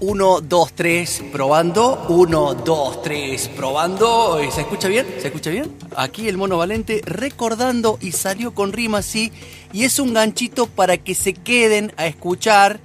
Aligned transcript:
1, 0.00 0.40
2, 0.42 0.72
3, 0.74 1.24
probando. 1.32 2.06
1, 2.08 2.54
2, 2.54 3.02
3, 3.02 3.48
probando. 3.48 4.38
¿Se 4.52 4.60
escucha 4.60 4.86
bien? 4.86 5.06
¿Se 5.20 5.26
escucha 5.26 5.50
bien? 5.50 5.74
Aquí 5.96 6.28
el 6.28 6.36
mono 6.36 6.56
valente 6.56 7.02
recordando 7.04 7.98
y 8.00 8.12
salió 8.12 8.54
con 8.54 8.72
rima 8.72 8.98
así. 8.98 9.32
Y 9.72 9.84
es 9.84 9.98
un 9.98 10.14
ganchito 10.14 10.68
para 10.68 10.98
que 10.98 11.14
se 11.14 11.34
queden 11.34 11.92
a 11.96 12.06
escuchar 12.06 12.78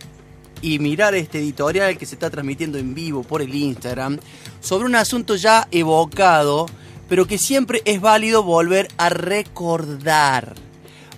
y 0.63 0.79
mirar 0.79 1.13
este 1.13 1.39
editorial 1.39 1.97
que 1.97 2.05
se 2.07 2.15
está 2.15 2.31
transmitiendo 2.31 2.79
en 2.79 2.95
vivo 2.95 3.21
por 3.21 3.41
el 3.41 3.53
Instagram 3.53 4.17
sobre 4.59 4.85
un 4.85 4.95
asunto 4.95 5.35
ya 5.35 5.67
evocado, 5.71 6.65
pero 7.09 7.27
que 7.27 7.37
siempre 7.37 7.83
es 7.85 8.01
válido 8.01 8.41
volver 8.41 8.87
a 8.97 9.09
recordar. 9.09 10.55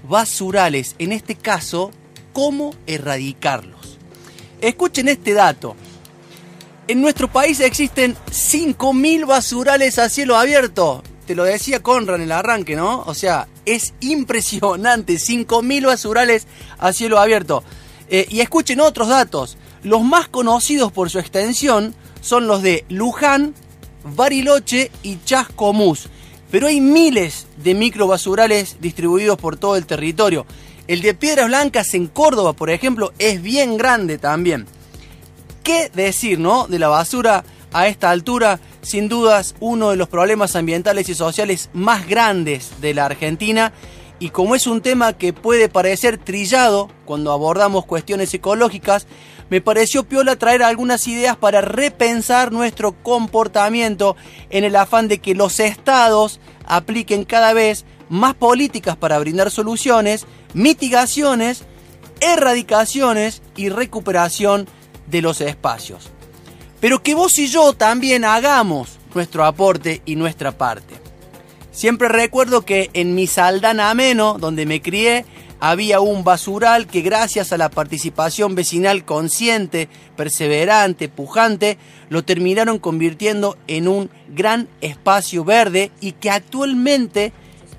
Basurales, 0.09 0.95
en 0.99 1.13
este 1.13 1.35
caso, 1.35 1.91
cómo 2.33 2.73
erradicarlos. 2.85 3.97
Escuchen 4.59 5.07
este 5.07 5.33
dato. 5.33 5.75
En 6.87 7.01
nuestro 7.01 7.27
país 7.27 7.61
existen 7.61 8.15
5.000 8.29 9.25
basurales 9.25 9.97
a 9.97 10.07
cielo 10.07 10.37
abierto. 10.37 11.01
Te 11.25 11.33
lo 11.33 11.43
decía 11.43 11.81
Conran 11.81 12.21
en 12.21 12.27
el 12.27 12.31
arranque, 12.31 12.75
¿no? 12.75 13.01
O 13.07 13.15
sea, 13.15 13.47
es 13.65 13.95
impresionante. 14.01 15.13
5.000 15.15 15.87
basurales 15.87 16.45
a 16.77 16.93
cielo 16.93 17.17
abierto. 17.17 17.63
Eh, 18.07 18.27
y 18.29 18.41
escuchen 18.41 18.81
otros 18.81 19.07
datos. 19.07 19.57
Los 19.81 20.03
más 20.03 20.27
conocidos 20.27 20.91
por 20.91 21.09
su 21.09 21.17
extensión 21.17 21.95
son 22.21 22.45
los 22.45 22.61
de 22.61 22.85
Luján, 22.89 23.55
Bariloche 24.03 24.91
y 25.01 25.17
Chascomús. 25.25 26.09
Pero 26.51 26.67
hay 26.67 26.81
miles 26.81 27.47
de 27.63 27.73
microbasurales 27.73 28.77
distribuidos 28.79 29.39
por 29.39 29.57
todo 29.57 29.75
el 29.75 29.87
territorio. 29.87 30.45
El 30.87 31.01
de 31.01 31.15
Piedras 31.15 31.47
Blancas 31.47 31.95
en 31.95 32.05
Córdoba, 32.05 32.53
por 32.53 32.69
ejemplo, 32.69 33.11
es 33.17 33.41
bien 33.41 33.75
grande 33.75 34.19
también. 34.19 34.67
¿Qué 35.65 35.89
decir, 35.91 36.37
no? 36.37 36.67
De 36.67 36.77
la 36.77 36.89
basura 36.89 37.43
a 37.73 37.87
esta 37.87 38.11
altura, 38.11 38.59
sin 38.83 39.09
dudas, 39.09 39.55
uno 39.59 39.89
de 39.89 39.95
los 39.95 40.07
problemas 40.07 40.55
ambientales 40.55 41.09
y 41.09 41.15
sociales 41.15 41.71
más 41.73 42.07
grandes 42.07 42.79
de 42.81 42.93
la 42.93 43.05
Argentina. 43.05 43.73
Y 44.19 44.29
como 44.29 44.53
es 44.53 44.67
un 44.67 44.81
tema 44.81 45.13
que 45.13 45.33
puede 45.33 45.67
parecer 45.67 46.19
trillado 46.19 46.91
cuando 47.05 47.31
abordamos 47.31 47.87
cuestiones 47.87 48.31
ecológicas, 48.35 49.07
me 49.49 49.59
pareció 49.59 50.03
piola 50.03 50.35
traer 50.35 50.61
algunas 50.61 51.07
ideas 51.07 51.35
para 51.35 51.61
repensar 51.61 52.51
nuestro 52.51 52.91
comportamiento 53.01 54.15
en 54.51 54.65
el 54.65 54.75
afán 54.75 55.07
de 55.07 55.17
que 55.17 55.33
los 55.33 55.59
estados 55.59 56.39
apliquen 56.67 57.25
cada 57.25 57.53
vez 57.53 57.85
más 58.07 58.35
políticas 58.35 58.97
para 58.97 59.17
brindar 59.17 59.49
soluciones, 59.49 60.27
mitigaciones, 60.53 61.63
erradicaciones 62.21 63.41
y 63.55 63.69
recuperación 63.69 64.67
de 65.07 65.21
los 65.21 65.41
espacios. 65.41 66.09
Pero 66.79 67.01
que 67.01 67.15
vos 67.15 67.37
y 67.39 67.47
yo 67.47 67.73
también 67.73 68.25
hagamos 68.25 68.97
nuestro 69.13 69.45
aporte 69.45 70.01
y 70.05 70.15
nuestra 70.15 70.51
parte. 70.51 70.95
Siempre 71.71 72.07
recuerdo 72.07 72.63
que 72.63 72.89
en 72.93 73.15
mi 73.15 73.27
Saldana 73.27 73.89
Ameno, 73.89 74.37
donde 74.39 74.65
me 74.65 74.81
crié, 74.81 75.25
había 75.59 75.99
un 75.99 76.23
basural 76.23 76.87
que 76.87 77.01
gracias 77.01 77.51
a 77.51 77.57
la 77.57 77.69
participación 77.69 78.55
vecinal 78.55 79.03
consciente, 79.03 79.89
perseverante, 80.15 81.09
pujante, 81.09 81.77
lo 82.09 82.23
terminaron 82.23 82.77
convirtiendo 82.79 83.57
en 83.67 83.87
un 83.87 84.09
gran 84.29 84.67
espacio 84.81 85.43
verde 85.43 85.91
y 86.01 86.13
que 86.13 86.29
actualmente 86.29 87.33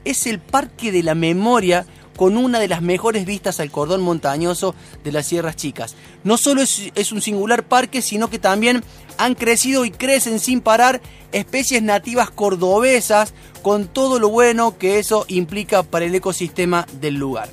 es 0.04 0.26
el 0.26 0.40
Parque 0.40 0.92
de 0.92 1.02
la 1.02 1.14
Memoria 1.14 1.86
con 2.16 2.36
una 2.36 2.58
de 2.58 2.68
las 2.68 2.82
mejores 2.82 3.26
vistas 3.26 3.60
al 3.60 3.70
cordón 3.70 4.00
montañoso 4.00 4.74
de 5.04 5.12
las 5.12 5.26
Sierras 5.26 5.56
Chicas. 5.56 5.94
No 6.24 6.36
solo 6.36 6.62
es, 6.62 7.12
un 7.12 7.20
singular 7.20 7.64
parque, 7.64 8.02
sino 8.02 8.28
que 8.30 8.38
también 8.38 8.82
han 9.18 9.34
crecido 9.34 9.84
y 9.84 9.90
crecen 9.90 10.40
sin 10.40 10.60
parar 10.60 11.00
especies 11.32 11.82
nativas 11.82 12.30
cordobesas 12.30 13.34
con 13.62 13.86
todo 13.86 14.18
lo 14.18 14.28
bueno 14.28 14.78
que 14.78 14.98
eso 14.98 15.24
implica 15.28 15.82
para 15.82 16.06
el 16.06 16.14
ecosistema 16.14 16.86
del 17.00 17.14
lugar. 17.14 17.48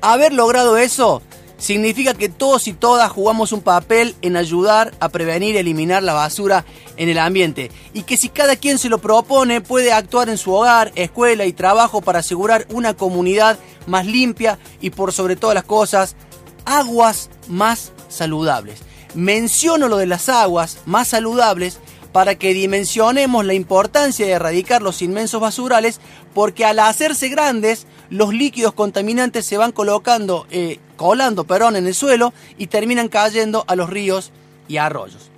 Haber 0.00 0.32
logrado 0.32 0.76
eso 0.76 1.22
significa 1.58 2.14
que 2.14 2.28
todos 2.28 2.68
y 2.68 2.72
todas 2.72 3.10
jugamos 3.10 3.52
un 3.52 3.62
papel 3.62 4.14
en 4.22 4.36
ayudar 4.36 4.94
a 5.00 5.08
prevenir 5.08 5.54
y 5.54 5.58
eliminar 5.58 6.02
la 6.02 6.12
basura 6.12 6.64
en 6.96 7.08
el 7.08 7.18
ambiente 7.18 7.70
y 7.94 8.02
que 8.02 8.16
si 8.16 8.28
cada 8.28 8.56
quien 8.56 8.78
se 8.78 8.88
lo 8.88 8.98
propone 8.98 9.60
puede 9.60 9.92
actuar 9.92 10.28
en 10.28 10.38
su 10.38 10.52
hogar, 10.52 10.92
escuela 10.96 11.46
y 11.46 11.52
trabajo 11.52 12.00
para 12.00 12.20
asegurar 12.20 12.66
una 12.70 12.94
comunidad 12.94 13.58
más 13.86 14.06
limpia 14.06 14.58
y 14.80 14.90
por 14.90 15.12
sobre 15.12 15.36
todas 15.36 15.54
las 15.54 15.64
cosas, 15.64 16.16
aguas 16.64 17.30
más 17.48 17.92
saludables. 18.08 18.80
Menciono 19.14 19.88
lo 19.88 19.96
de 19.96 20.06
las 20.06 20.28
aguas 20.28 20.78
más 20.84 21.08
saludables 21.08 21.78
para 22.12 22.34
que 22.34 22.54
dimensionemos 22.54 23.44
la 23.44 23.54
importancia 23.54 24.24
de 24.24 24.32
erradicar 24.32 24.82
los 24.82 25.02
inmensos 25.02 25.40
basurales 25.40 26.00
porque 26.34 26.64
al 26.64 26.78
hacerse 26.78 27.28
grandes 27.28 27.86
los 28.08 28.32
líquidos 28.32 28.72
contaminantes 28.72 29.44
se 29.44 29.58
van 29.58 29.72
colocando, 29.72 30.46
eh, 30.50 30.78
colando 30.96 31.44
perdón, 31.44 31.76
en 31.76 31.86
el 31.86 31.94
suelo 31.94 32.32
y 32.58 32.66
terminan 32.66 33.08
cayendo 33.08 33.64
a 33.68 33.76
los 33.76 33.90
ríos 33.90 34.32
y 34.68 34.78
arroyos. 34.78 35.30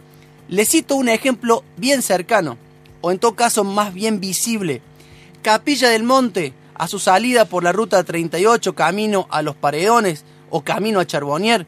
Les 0.48 0.68
cito 0.68 0.96
un 0.96 1.08
ejemplo 1.08 1.64
bien 1.76 2.02
cercano, 2.02 2.56
o 3.00 3.10
en 3.10 3.18
todo 3.18 3.34
caso 3.34 3.64
más 3.64 3.92
bien 3.92 4.20
visible. 4.20 4.80
Capilla 5.42 5.90
del 5.90 6.04
Monte, 6.04 6.54
a 6.74 6.88
su 6.88 6.98
salida 6.98 7.44
por 7.44 7.64
la 7.64 7.72
ruta 7.72 8.02
38 8.04 8.74
camino 8.74 9.26
a 9.30 9.42
Los 9.42 9.56
Paredones 9.56 10.24
o 10.48 10.62
camino 10.62 11.00
a 11.00 11.06
Charbonnier, 11.06 11.66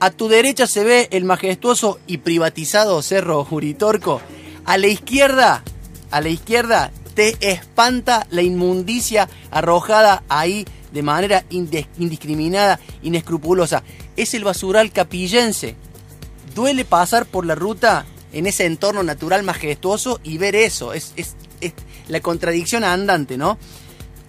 a 0.00 0.10
tu 0.10 0.28
derecha 0.28 0.66
se 0.66 0.84
ve 0.84 1.08
el 1.10 1.24
majestuoso 1.24 1.98
y 2.06 2.18
privatizado 2.18 3.02
Cerro 3.02 3.44
Juritorco. 3.44 4.20
A 4.64 4.78
la 4.78 4.86
izquierda, 4.86 5.64
a 6.10 6.20
la 6.20 6.28
izquierda 6.28 6.92
te 7.14 7.36
espanta 7.40 8.26
la 8.30 8.42
inmundicia 8.42 9.28
arrojada 9.50 10.22
ahí 10.28 10.66
de 10.92 11.02
manera 11.02 11.44
indiscriminada, 11.50 12.80
inescrupulosa. 13.02 13.82
Es 14.16 14.34
el 14.34 14.44
basural 14.44 14.92
capillense. 14.92 15.76
Duele 16.54 16.84
pasar 16.84 17.26
por 17.26 17.46
la 17.46 17.54
ruta 17.54 18.06
en 18.32 18.46
ese 18.46 18.66
entorno 18.66 19.02
natural 19.02 19.42
majestuoso 19.42 20.20
y 20.22 20.38
ver 20.38 20.56
eso. 20.56 20.92
Es, 20.92 21.12
es, 21.16 21.34
la 22.08 22.20
contradicción 22.20 22.84
andante, 22.84 23.36
¿no? 23.36 23.58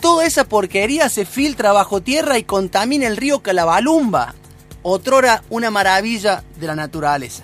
Toda 0.02 0.26
esa 0.26 0.46
porquería 0.46 1.10
se 1.10 1.26
filtra 1.26 1.72
bajo 1.72 2.02
tierra 2.02 2.38
y 2.38 2.44
contamina 2.44 3.08
el 3.08 3.18
río 3.18 3.42
Calabalumba, 3.42 4.36
otrora 4.82 5.44
una 5.50 5.72
maravilla 5.72 6.44
de 6.60 6.68
la 6.68 6.76
naturaleza. 6.76 7.44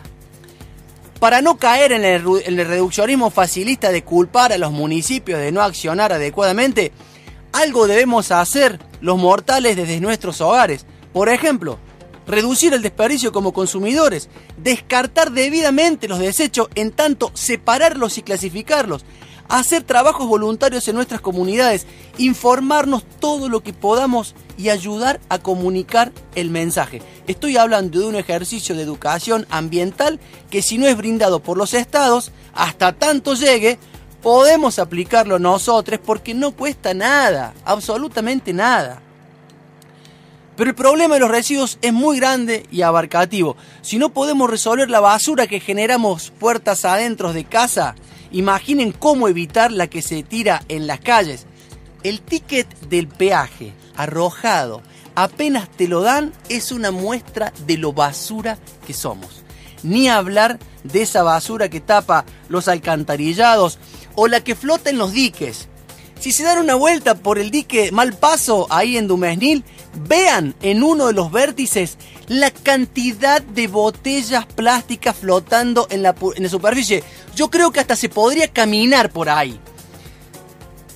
Para 1.19 1.41
no 1.41 1.57
caer 1.57 1.91
en 1.91 2.03
el, 2.05 2.23
en 2.45 2.59
el 2.59 2.67
reduccionismo 2.67 3.29
facilista 3.29 3.91
de 3.91 4.03
culpar 4.03 4.53
a 4.53 4.57
los 4.57 4.71
municipios 4.71 5.39
de 5.39 5.51
no 5.51 5.61
accionar 5.61 6.13
adecuadamente, 6.13 6.91
algo 7.55 7.88
debemos 7.88 8.31
hacer 8.31 8.79
los 8.99 9.17
mortales 9.17 9.77
desde 9.77 10.01
nuestros 10.01 10.41
hogares. 10.41 10.85
Por 11.13 11.29
ejemplo, 11.29 11.79
reducir 12.27 12.73
el 12.73 12.81
desperdicio 12.81 13.31
como 13.31 13.53
consumidores, 13.53 14.29
descartar 14.57 15.31
debidamente 15.31 16.09
los 16.09 16.19
desechos, 16.19 16.67
en 16.75 16.91
tanto 16.91 17.31
separarlos 17.33 18.17
y 18.17 18.23
clasificarlos, 18.23 19.05
hacer 19.47 19.83
trabajos 19.83 20.27
voluntarios 20.27 20.85
en 20.89 20.95
nuestras 20.95 21.21
comunidades, 21.21 21.88
informarnos 22.17 23.03
todo 23.22 23.47
lo 23.47 23.61
que 23.63 23.72
podamos 23.72 24.35
y 24.57 24.67
ayudar 24.67 25.22
a 25.29 25.40
comunicar 25.40 26.11
el 26.35 26.49
mensaje. 26.49 27.02
Estoy 27.25 27.55
hablando 27.55 27.99
de 27.99 28.05
un 28.05 28.16
ejercicio 28.16 28.75
de 28.75 28.81
educación 28.81 29.46
ambiental 29.49 30.19
que 30.49 30.61
si 30.61 30.78
no 30.78 30.87
es 30.87 30.97
brindado 30.97 31.41
por 31.41 31.57
los 31.57 31.73
estados, 31.73 32.34
hasta 32.53 32.91
tanto 32.93 33.34
llegue, 33.34 33.78
podemos 34.25 34.79
aplicarlo 34.79 35.37
nosotros 35.37 35.99
porque 36.03 36.33
no 36.33 36.49
cuesta 36.49 36.95
nada, 36.95 37.53
absolutamente 37.63 38.53
nada. 38.53 38.99
Pero 40.57 40.72
el 40.72 40.75
problema 40.75 41.13
de 41.13 41.19
los 41.19 41.29
residuos 41.29 41.77
es 41.83 41.93
muy 41.93 42.17
grande 42.17 42.66
y 42.72 42.81
abarcativo. 42.81 43.55
Si 43.83 43.99
no 43.99 44.09
podemos 44.09 44.49
resolver 44.49 44.89
la 44.89 44.99
basura 44.99 45.45
que 45.45 45.59
generamos 45.59 46.31
puertas 46.39 46.85
adentro 46.85 47.33
de 47.33 47.45
casa, 47.45 47.93
imaginen 48.31 48.93
cómo 48.93 49.27
evitar 49.27 49.72
la 49.72 49.85
que 49.85 50.01
se 50.01 50.23
tira 50.23 50.63
en 50.69 50.87
las 50.87 51.01
calles. 51.01 51.45
El 52.01 52.21
ticket 52.21 52.67
del 52.89 53.07
peaje 53.07 53.73
arrojado, 53.95 54.81
apenas 55.13 55.69
te 55.69 55.87
lo 55.87 56.01
dan, 56.01 56.33
es 56.49 56.71
una 56.71 56.89
muestra 56.89 57.53
de 57.67 57.78
lo 57.78 57.93
basura 57.93 58.57
que 58.87 58.93
somos. 58.95 59.43
Ni 59.83 60.09
hablar 60.09 60.57
de 60.83 61.03
esa 61.03 61.21
basura 61.21 61.69
que 61.69 61.79
tapa 61.79 62.25
los 62.49 62.67
alcantarillados 62.67 63.78
o 64.16 64.28
la 64.28 64.44
que 64.44 64.56
flota 64.56 64.90
en 64.90 64.97
los 64.97 65.14
diques 65.14 65.67
Si 66.20 66.32
se 66.32 66.44
dan 66.44 66.59
una 66.59 66.76
vuelta 66.76 67.16
por 67.16 67.40
el 67.40 67.52
dique 67.52 67.91
Malpaso, 67.91 68.67
ahí 68.70 68.97
en 68.97 69.08
Dumesnil, 69.08 69.64
vean 70.08 70.56
en 70.62 70.84
uno 70.84 71.08
de 71.08 71.14
los 71.14 71.32
vértices 71.32 71.97
la 72.28 72.52
cantidad 72.52 73.41
de 73.41 73.67
botellas 73.67 74.46
plásticas 74.46 75.16
flotando 75.16 75.88
en 75.90 76.03
la, 76.03 76.16
en 76.35 76.44
la 76.44 76.50
superficie. 76.50 77.03
Yo 77.35 77.50
creo 77.50 77.72
que 77.72 77.79
hasta 77.79 77.96
se 77.96 78.09
podría 78.09 78.47
caminar 78.47 79.12
por 79.12 79.29
ahí. 79.29 79.59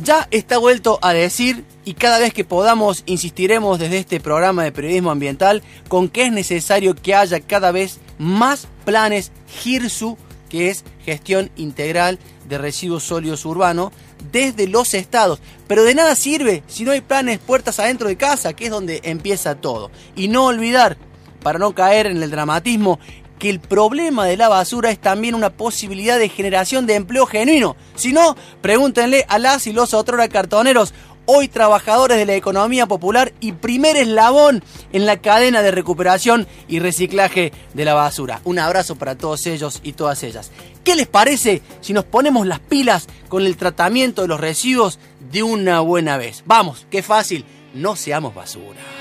Ya 0.01 0.27
está 0.31 0.57
vuelto 0.57 0.97
a 1.01 1.13
decir 1.13 1.65
y 1.83 1.93
cada 1.93 2.19
vez 2.19 2.33
que 2.33 2.45
podamos 2.45 3.03
insistiremos 3.05 3.79
desde 3.79 3.97
este 3.97 4.19
programa 4.19 4.63
de 4.63 4.71
periodismo 4.71 5.11
ambiental 5.11 5.61
con 5.87 6.07
que 6.07 6.25
es 6.25 6.31
necesario 6.31 6.95
que 6.95 7.15
haya 7.15 7.41
cada 7.41 7.71
vez 7.71 7.99
más 8.17 8.67
planes 8.85 9.31
GIRSU, 9.61 10.17
que 10.49 10.69
es 10.69 10.83
gestión 11.05 11.51
integral 11.55 12.19
de 12.47 12.57
residuos 12.57 13.03
sólidos 13.03 13.45
urbanos, 13.45 13.91
desde 14.31 14.67
los 14.67 14.93
estados. 14.93 15.39
Pero 15.67 15.83
de 15.83 15.95
nada 15.95 16.15
sirve 16.15 16.63
si 16.67 16.83
no 16.83 16.91
hay 16.91 17.01
planes 17.01 17.39
puertas 17.39 17.79
adentro 17.79 18.07
de 18.07 18.17
casa, 18.17 18.53
que 18.53 18.65
es 18.65 18.71
donde 18.71 19.01
empieza 19.03 19.55
todo. 19.55 19.91
Y 20.15 20.27
no 20.27 20.45
olvidar, 20.45 20.97
para 21.41 21.59
no 21.59 21.73
caer 21.73 22.07
en 22.07 22.21
el 22.21 22.31
dramatismo, 22.31 22.99
que 23.39 23.49
el 23.49 23.61
problema 23.61 24.25
de 24.25 24.35
la 24.37 24.49
basura 24.49 24.91
es 24.91 24.99
también 24.99 25.33
una 25.33 25.49
posibilidad 25.49 26.19
de 26.19 26.29
generación 26.29 26.85
de 26.85 26.95
empleo 26.95 27.25
genuino. 27.25 27.77
Si 27.95 28.11
no, 28.11 28.35
pregúntenle 28.61 29.25
a 29.29 29.39
las 29.39 29.65
y 29.65 29.71
los 29.73 29.93
otros 29.93 30.27
cartoneros, 30.27 30.93
hoy 31.31 31.47
trabajadores 31.47 32.17
de 32.17 32.25
la 32.25 32.33
economía 32.33 32.87
popular 32.87 33.33
y 33.39 33.51
primer 33.51 33.95
eslabón 33.97 34.63
en 34.91 35.05
la 35.05 35.17
cadena 35.17 35.61
de 35.61 35.69
recuperación 35.69 36.47
y 36.67 36.79
reciclaje 36.79 37.53
de 37.75 37.85
la 37.85 37.93
basura. 37.93 38.41
Un 38.45 38.57
abrazo 38.57 38.95
para 38.95 39.15
todos 39.15 39.45
ellos 39.45 39.79
y 39.83 39.93
todas 39.93 40.23
ellas. 40.23 40.49
¿Qué 40.83 40.95
les 40.95 41.05
parece 41.05 41.61
si 41.81 41.93
nos 41.93 42.05
ponemos 42.05 42.47
las 42.47 42.59
pilas 42.59 43.05
con 43.27 43.45
el 43.45 43.57
tratamiento 43.57 44.23
de 44.23 44.27
los 44.27 44.39
residuos 44.39 44.97
de 45.31 45.43
una 45.43 45.81
buena 45.81 46.17
vez? 46.17 46.41
Vamos, 46.47 46.87
qué 46.89 47.03
fácil, 47.03 47.45
no 47.75 47.95
seamos 47.95 48.33
basura. 48.33 48.98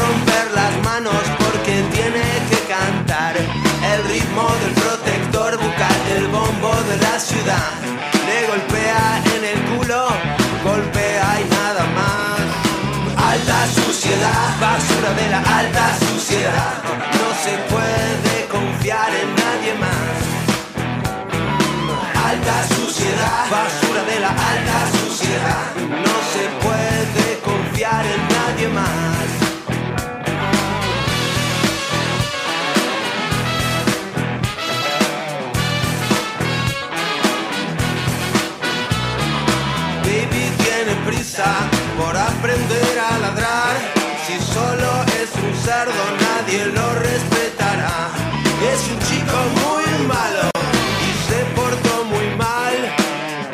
Romper 0.00 0.46
las 0.54 0.72
manos 0.84 1.22
porque 1.38 1.74
tiene 1.96 2.24
que 2.50 2.60
cantar 2.74 3.34
el 3.36 4.00
ritmo 4.12 4.46
del 4.62 4.74
protector 4.82 5.50
bucal 5.56 5.98
del 6.08 6.26
bombo 6.28 6.72
de 6.90 6.96
la 7.06 7.18
ciudad. 7.18 7.72
Le 8.28 8.38
golpea 8.50 9.22
en 9.34 9.42
el 9.52 9.58
culo, 9.70 10.08
golpea 10.64 11.26
y 11.42 11.44
nada 11.58 11.84
más. 11.98 12.40
Alta 13.32 13.58
suciedad, 13.78 14.46
basura 14.60 15.10
de 15.20 15.26
la 15.34 15.40
alta 15.58 15.86
suciedad. 16.06 16.74
No 17.18 17.28
se 17.44 17.52
puede 17.70 17.79
por 41.96 42.16
aprender 42.16 42.98
a 42.98 43.18
ladrar. 43.18 43.74
Si 44.26 44.38
solo 44.52 44.90
es 45.20 45.30
un 45.42 45.54
cerdo, 45.64 46.02
nadie 46.26 46.66
lo 46.66 46.94
respetará. 46.94 48.10
Es 48.72 48.80
un 48.92 48.98
chico 49.08 49.36
muy 49.62 50.06
malo 50.06 50.50
y 51.08 51.10
se 51.28 51.40
portó 51.56 52.04
muy 52.04 52.28
mal, 52.36 52.76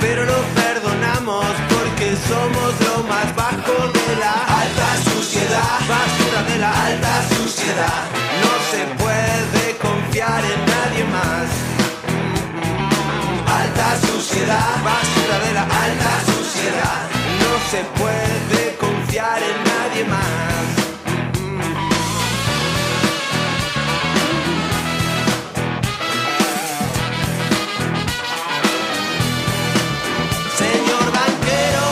pero 0.00 0.24
lo 0.24 0.40
perdonamos 0.60 1.46
porque 1.74 2.16
somos 2.28 2.70
lo 2.86 3.04
más 3.04 3.28
bajo 3.36 3.76
de 3.98 4.16
la 4.16 4.34
alta 4.62 4.90
suciedad, 5.10 5.78
basura 5.88 6.42
de 6.50 6.58
la 6.58 6.72
alta 6.86 7.14
suciedad. 7.36 8.02
No 8.42 8.52
se 8.70 8.82
puede 9.02 9.76
confiar 9.78 10.42
en 10.44 10.60
nadie 10.74 11.04
más. 11.16 11.48
Alta 13.60 13.88
suciedad, 14.06 14.70
basura 14.84 15.38
de 15.46 15.52
la 15.54 15.62
alta 15.62 16.10
suciedad 16.10 16.25
se 17.70 17.82
puede 17.98 18.76
confiar 18.76 19.42
en 19.42 19.64
nadie 19.64 20.04
más. 20.04 20.66
Señor 30.56 31.12
banquero, 31.12 31.86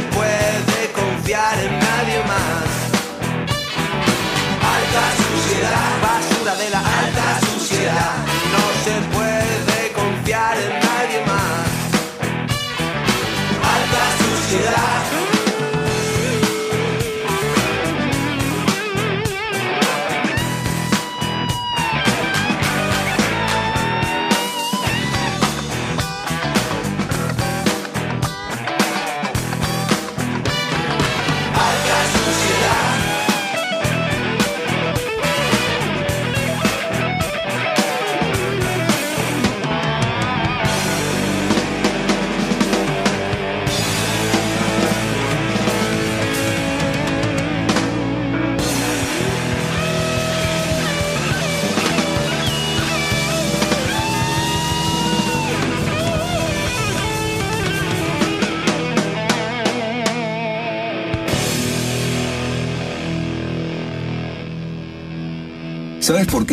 puede 0.00 0.31
¿Sabes? 66.12 66.26